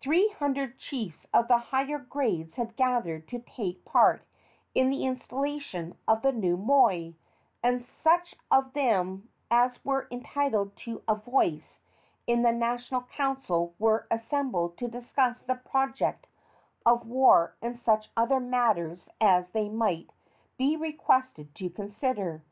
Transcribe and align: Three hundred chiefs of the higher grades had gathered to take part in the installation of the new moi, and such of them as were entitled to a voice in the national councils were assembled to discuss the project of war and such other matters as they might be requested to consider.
Three 0.00 0.28
hundred 0.30 0.78
chiefs 0.78 1.26
of 1.34 1.46
the 1.46 1.58
higher 1.58 1.98
grades 1.98 2.56
had 2.56 2.74
gathered 2.74 3.28
to 3.28 3.38
take 3.40 3.84
part 3.84 4.22
in 4.74 4.88
the 4.88 5.04
installation 5.04 5.98
of 6.08 6.22
the 6.22 6.32
new 6.32 6.56
moi, 6.56 7.12
and 7.62 7.82
such 7.82 8.34
of 8.50 8.72
them 8.72 9.28
as 9.50 9.84
were 9.84 10.08
entitled 10.10 10.74
to 10.88 11.02
a 11.06 11.14
voice 11.14 11.82
in 12.26 12.40
the 12.40 12.50
national 12.50 13.02
councils 13.02 13.74
were 13.78 14.06
assembled 14.10 14.78
to 14.78 14.88
discuss 14.88 15.42
the 15.42 15.56
project 15.56 16.28
of 16.86 17.06
war 17.06 17.54
and 17.60 17.78
such 17.78 18.08
other 18.16 18.40
matters 18.40 19.10
as 19.20 19.50
they 19.50 19.68
might 19.68 20.08
be 20.56 20.76
requested 20.78 21.54
to 21.56 21.68
consider. 21.68 22.42